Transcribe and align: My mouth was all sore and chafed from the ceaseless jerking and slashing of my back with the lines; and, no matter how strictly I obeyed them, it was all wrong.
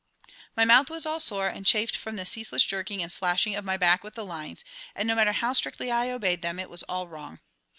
My 0.57 0.65
mouth 0.65 0.89
was 0.89 1.05
all 1.05 1.19
sore 1.19 1.47
and 1.47 1.63
chafed 1.63 1.95
from 1.95 2.15
the 2.15 2.25
ceaseless 2.25 2.63
jerking 2.65 3.03
and 3.03 3.11
slashing 3.11 3.55
of 3.55 3.63
my 3.63 3.77
back 3.77 4.03
with 4.03 4.15
the 4.15 4.25
lines; 4.25 4.65
and, 4.95 5.07
no 5.07 5.13
matter 5.13 5.31
how 5.31 5.53
strictly 5.53 5.91
I 5.91 6.09
obeyed 6.09 6.41
them, 6.41 6.57
it 6.57 6.71
was 6.71 6.81
all 6.89 7.07
wrong. 7.07 7.39